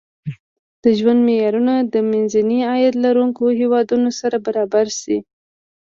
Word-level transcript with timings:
د 0.83 0.85
ژوند 0.99 1.19
معیارونه 1.27 1.73
د 1.93 1.95
منځني 2.09 2.59
عاید 2.69 2.93
لرونکو 3.05 3.43
هېوادونو 3.59 4.09
سره 4.19 4.37
برابر 4.45 4.87
شي. 4.99 5.17